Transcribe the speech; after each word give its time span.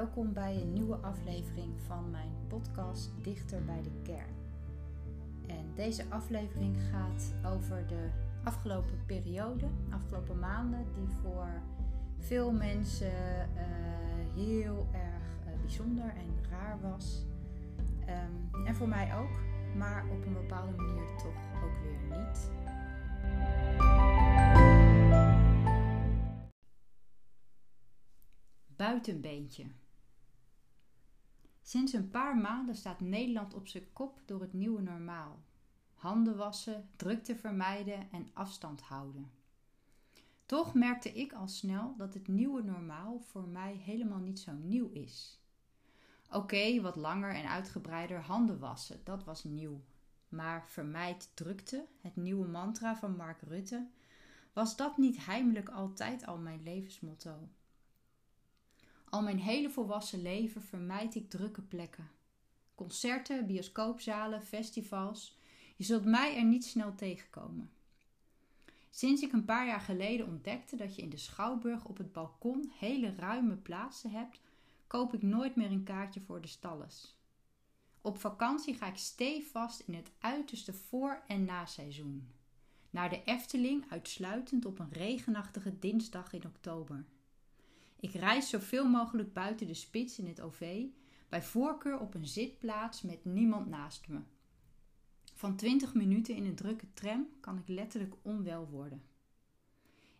Welkom 0.00 0.32
bij 0.32 0.60
een 0.60 0.72
nieuwe 0.72 0.96
aflevering 0.96 1.80
van 1.80 2.10
mijn 2.10 2.32
podcast 2.48 3.10
Dichter 3.22 3.64
bij 3.64 3.82
de 3.82 3.90
Kern. 4.02 4.34
En 5.46 5.74
deze 5.74 6.04
aflevering 6.08 6.76
gaat 6.90 7.34
over 7.44 7.86
de 7.86 8.08
afgelopen 8.44 9.04
periode, 9.06 9.66
afgelopen 9.90 10.38
maanden, 10.38 10.86
die 10.94 11.08
voor 11.22 11.62
veel 12.18 12.52
mensen 12.52 13.12
uh, 13.54 13.62
heel 14.34 14.88
erg 14.92 15.46
uh, 15.46 15.60
bijzonder 15.60 16.08
en 16.08 16.50
raar 16.50 16.80
was. 16.80 17.24
Um, 18.08 18.66
en 18.66 18.74
voor 18.74 18.88
mij 18.88 19.16
ook, 19.16 19.40
maar 19.76 20.04
op 20.10 20.24
een 20.24 20.32
bepaalde 20.32 20.72
manier 20.72 21.16
toch 21.16 21.62
ook 21.64 21.78
weer 21.82 22.18
niet. 22.18 22.50
Buitenbeentje. 28.66 29.66
Sinds 31.70 31.92
een 31.92 32.10
paar 32.10 32.36
maanden 32.36 32.74
staat 32.74 33.00
Nederland 33.00 33.54
op 33.54 33.68
zijn 33.68 33.92
kop 33.92 34.20
door 34.26 34.40
het 34.40 34.52
nieuwe 34.52 34.82
normaal. 34.82 35.42
Handen 35.94 36.36
wassen, 36.36 36.88
drukte 36.96 37.36
vermijden 37.36 38.10
en 38.10 38.30
afstand 38.32 38.80
houden. 38.80 39.30
Toch 40.46 40.74
merkte 40.74 41.12
ik 41.12 41.32
al 41.32 41.48
snel 41.48 41.94
dat 41.96 42.14
het 42.14 42.28
nieuwe 42.28 42.62
normaal 42.62 43.20
voor 43.20 43.48
mij 43.48 43.74
helemaal 43.74 44.18
niet 44.18 44.40
zo 44.40 44.52
nieuw 44.52 44.90
is. 44.90 45.40
Oké, 46.30 46.80
wat 46.80 46.96
langer 46.96 47.34
en 47.34 47.48
uitgebreider 47.48 48.20
handen 48.20 48.58
wassen, 48.58 49.00
dat 49.04 49.24
was 49.24 49.44
nieuw. 49.44 49.80
Maar 50.28 50.68
vermijd 50.68 51.30
drukte, 51.34 51.86
het 52.00 52.16
nieuwe 52.16 52.46
mantra 52.46 52.96
van 52.96 53.16
Mark 53.16 53.40
Rutte, 53.40 53.88
was 54.52 54.76
dat 54.76 54.96
niet 54.96 55.24
heimelijk 55.24 55.68
altijd 55.68 56.26
al 56.26 56.38
mijn 56.38 56.62
levensmotto? 56.62 57.48
Al 59.10 59.22
mijn 59.22 59.38
hele 59.38 59.70
volwassen 59.70 60.22
leven 60.22 60.62
vermijd 60.62 61.14
ik 61.14 61.30
drukke 61.30 61.62
plekken. 61.62 62.10
Concerten, 62.74 63.46
bioscoopzalen, 63.46 64.42
festivals. 64.42 65.38
Je 65.76 65.84
zult 65.84 66.04
mij 66.04 66.36
er 66.36 66.44
niet 66.44 66.64
snel 66.64 66.94
tegenkomen. 66.94 67.70
Sinds 68.90 69.22
ik 69.22 69.32
een 69.32 69.44
paar 69.44 69.66
jaar 69.66 69.80
geleden 69.80 70.26
ontdekte 70.26 70.76
dat 70.76 70.96
je 70.96 71.02
in 71.02 71.10
de 71.10 71.16
schouwburg 71.16 71.84
op 71.84 71.96
het 71.96 72.12
balkon 72.12 72.72
hele 72.78 73.14
ruime 73.16 73.56
plaatsen 73.56 74.10
hebt, 74.10 74.40
koop 74.86 75.14
ik 75.14 75.22
nooit 75.22 75.56
meer 75.56 75.70
een 75.70 75.84
kaartje 75.84 76.20
voor 76.20 76.40
de 76.40 76.48
stalles. 76.48 77.16
Op 78.00 78.18
vakantie 78.18 78.74
ga 78.74 78.86
ik 78.86 78.96
stevast 78.96 79.80
in 79.86 79.94
het 79.94 80.10
uiterste 80.18 80.72
voor- 80.72 81.22
en 81.26 81.44
naseizoen. 81.44 82.28
Naar 82.90 83.10
de 83.10 83.22
Efteling 83.24 83.84
uitsluitend 83.90 84.64
op 84.64 84.78
een 84.78 84.92
regenachtige 84.92 85.78
dinsdag 85.78 86.32
in 86.32 86.44
oktober. 86.46 87.04
Ik 88.00 88.12
reis 88.12 88.48
zoveel 88.48 88.88
mogelijk 88.88 89.32
buiten 89.32 89.66
de 89.66 89.74
spits 89.74 90.18
in 90.18 90.26
het 90.26 90.40
OV, 90.40 90.86
bij 91.28 91.42
voorkeur 91.42 91.98
op 91.98 92.14
een 92.14 92.26
zitplaats 92.26 93.02
met 93.02 93.24
niemand 93.24 93.66
naast 93.66 94.08
me. 94.08 94.20
Van 95.34 95.56
20 95.56 95.94
minuten 95.94 96.34
in 96.34 96.44
een 96.44 96.54
drukke 96.54 96.92
tram 96.92 97.28
kan 97.40 97.58
ik 97.58 97.68
letterlijk 97.68 98.14
onwel 98.22 98.68
worden. 98.68 99.02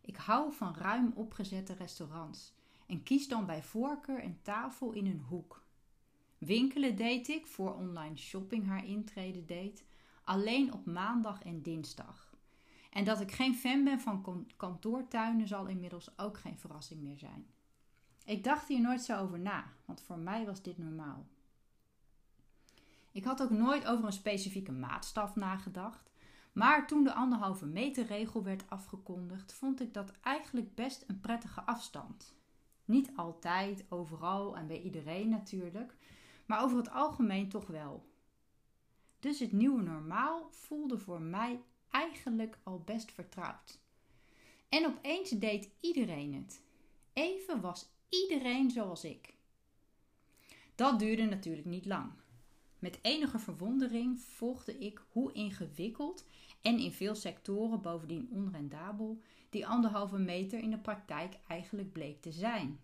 Ik 0.00 0.16
hou 0.16 0.52
van 0.52 0.74
ruim 0.74 1.12
opgezette 1.14 1.74
restaurants 1.74 2.54
en 2.86 3.02
kies 3.02 3.28
dan 3.28 3.46
bij 3.46 3.62
voorkeur 3.62 4.24
een 4.24 4.42
tafel 4.42 4.92
in 4.92 5.06
een 5.06 5.20
hoek. 5.20 5.64
Winkelen 6.38 6.96
deed 6.96 7.28
ik, 7.28 7.46
voor 7.46 7.74
online 7.74 8.16
shopping 8.16 8.66
haar 8.66 8.86
intrede 8.86 9.44
deed, 9.44 9.84
alleen 10.24 10.72
op 10.72 10.86
maandag 10.86 11.42
en 11.42 11.62
dinsdag. 11.62 12.34
En 12.90 13.04
dat 13.04 13.20
ik 13.20 13.32
geen 13.32 13.54
fan 13.54 13.84
ben 13.84 14.00
van 14.00 14.46
kantoortuinen 14.56 15.48
zal 15.48 15.66
inmiddels 15.66 16.18
ook 16.18 16.38
geen 16.38 16.58
verrassing 16.58 17.00
meer 17.00 17.18
zijn. 17.18 17.46
Ik 18.24 18.44
dacht 18.44 18.68
hier 18.68 18.80
nooit 18.80 19.02
zo 19.02 19.18
over 19.18 19.38
na, 19.38 19.72
want 19.84 20.02
voor 20.02 20.18
mij 20.18 20.46
was 20.46 20.62
dit 20.62 20.78
normaal. 20.78 21.26
Ik 23.12 23.24
had 23.24 23.42
ook 23.42 23.50
nooit 23.50 23.86
over 23.86 24.04
een 24.04 24.12
specifieke 24.12 24.72
maatstaf 24.72 25.36
nagedacht, 25.36 26.10
maar 26.52 26.86
toen 26.86 27.04
de 27.04 27.12
anderhalve 27.12 27.66
meter 27.66 28.06
regel 28.06 28.42
werd 28.42 28.70
afgekondigd, 28.70 29.52
vond 29.52 29.80
ik 29.80 29.94
dat 29.94 30.12
eigenlijk 30.22 30.74
best 30.74 31.04
een 31.06 31.20
prettige 31.20 31.60
afstand. 31.60 32.34
Niet 32.84 33.10
altijd, 33.16 33.84
overal 33.88 34.56
en 34.56 34.66
bij 34.66 34.82
iedereen 34.82 35.28
natuurlijk, 35.28 35.96
maar 36.46 36.62
over 36.62 36.76
het 36.76 36.90
algemeen 36.90 37.48
toch 37.48 37.66
wel. 37.66 38.08
Dus 39.20 39.38
het 39.38 39.52
nieuwe 39.52 39.82
normaal 39.82 40.48
voelde 40.50 40.98
voor 40.98 41.20
mij 41.20 41.62
eigenlijk 41.90 42.58
al 42.62 42.82
best 42.84 43.12
vertrouwd. 43.12 43.78
En 44.68 44.86
opeens 44.86 45.30
deed 45.30 45.70
iedereen 45.80 46.34
het. 46.34 46.62
Even 47.12 47.60
was 47.60 47.90
iedereen 48.10 48.70
zoals 48.70 49.04
ik. 49.04 49.34
Dat 50.74 50.98
duurde 50.98 51.24
natuurlijk 51.24 51.66
niet 51.66 51.86
lang. 51.86 52.12
Met 52.78 52.98
enige 53.02 53.38
verwondering 53.38 54.20
volgde 54.20 54.78
ik 54.78 55.02
hoe 55.08 55.32
ingewikkeld 55.32 56.24
en 56.60 56.78
in 56.78 56.92
veel 56.92 57.14
sectoren 57.14 57.80
bovendien 57.80 58.28
onrendabel 58.30 59.20
die 59.50 59.66
anderhalve 59.66 60.18
meter 60.18 60.58
in 60.58 60.70
de 60.70 60.78
praktijk 60.78 61.38
eigenlijk 61.46 61.92
bleek 61.92 62.20
te 62.20 62.32
zijn. 62.32 62.80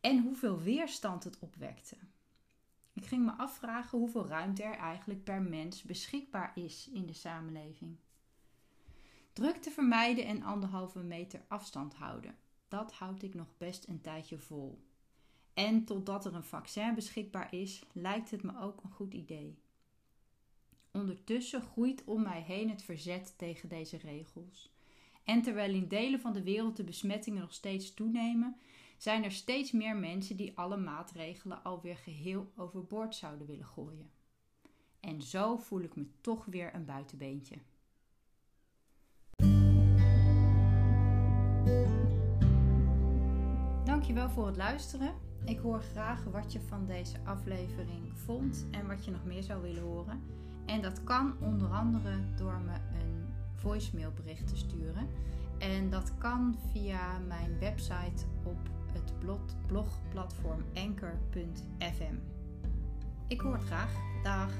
En 0.00 0.22
hoeveel 0.22 0.60
weerstand 0.60 1.24
het 1.24 1.38
opwekte. 1.38 1.96
Ik 2.92 3.06
ging 3.06 3.24
me 3.24 3.32
afvragen 3.32 3.98
hoeveel 3.98 4.26
ruimte 4.26 4.62
er 4.62 4.76
eigenlijk 4.76 5.24
per 5.24 5.42
mens 5.42 5.82
beschikbaar 5.82 6.52
is 6.54 6.90
in 6.92 7.06
de 7.06 7.12
samenleving. 7.12 7.96
Drukte 9.32 9.70
vermijden 9.70 10.26
en 10.26 10.42
anderhalve 10.42 10.98
meter 10.98 11.44
afstand 11.48 11.94
houden 11.94 12.36
dat 12.72 12.92
houd 12.92 13.22
ik 13.22 13.34
nog 13.34 13.56
best 13.58 13.88
een 13.88 14.00
tijdje 14.00 14.38
vol. 14.38 14.82
En 15.54 15.84
totdat 15.84 16.24
er 16.24 16.34
een 16.34 16.44
vaccin 16.44 16.94
beschikbaar 16.94 17.54
is, 17.54 17.82
lijkt 17.92 18.30
het 18.30 18.42
me 18.42 18.60
ook 18.60 18.82
een 18.82 18.90
goed 18.90 19.14
idee. 19.14 19.58
Ondertussen 20.92 21.62
groeit 21.62 22.04
om 22.04 22.22
mij 22.22 22.40
heen 22.40 22.70
het 22.70 22.82
verzet 22.82 23.34
tegen 23.38 23.68
deze 23.68 23.96
regels. 23.96 24.72
En 25.24 25.42
terwijl 25.42 25.74
in 25.74 25.88
delen 25.88 26.20
van 26.20 26.32
de 26.32 26.42
wereld 26.42 26.76
de 26.76 26.84
besmettingen 26.84 27.40
nog 27.40 27.52
steeds 27.52 27.94
toenemen, 27.94 28.56
zijn 28.96 29.24
er 29.24 29.32
steeds 29.32 29.72
meer 29.72 29.96
mensen 29.96 30.36
die 30.36 30.58
alle 30.58 30.76
maatregelen 30.76 31.62
alweer 31.62 31.96
geheel 31.96 32.52
overboord 32.56 33.14
zouden 33.14 33.46
willen 33.46 33.66
gooien. 33.66 34.10
En 35.00 35.22
zo 35.22 35.56
voel 35.56 35.80
ik 35.80 35.96
me 35.96 36.06
toch 36.20 36.44
weer 36.44 36.74
een 36.74 36.84
buitenbeentje. 36.84 37.56
Dankjewel 44.02 44.30
voor 44.30 44.46
het 44.46 44.56
luisteren. 44.56 45.12
Ik 45.44 45.58
hoor 45.58 45.82
graag 45.82 46.24
wat 46.24 46.52
je 46.52 46.60
van 46.60 46.86
deze 46.86 47.16
aflevering 47.24 48.12
vond 48.14 48.66
en 48.70 48.86
wat 48.86 49.04
je 49.04 49.10
nog 49.10 49.24
meer 49.24 49.42
zou 49.42 49.62
willen 49.62 49.82
horen. 49.82 50.22
En 50.66 50.82
dat 50.82 51.04
kan 51.04 51.34
onder 51.40 51.68
andere 51.68 52.14
door 52.36 52.60
me 52.64 52.72
een 52.72 53.26
voicemailbericht 53.54 54.46
te 54.46 54.56
sturen. 54.56 55.08
En 55.58 55.90
dat 55.90 56.12
kan 56.18 56.56
via 56.72 57.18
mijn 57.28 57.58
website 57.58 58.24
op 58.44 58.58
het 58.92 59.12
blogplatform 59.66 60.64
anchor.fm. 60.74 62.14
Ik 63.28 63.40
hoor 63.40 63.54
het 63.54 63.64
graag. 63.64 63.92
Dag! 64.22 64.52